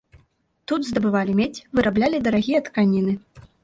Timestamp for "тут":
0.71-0.81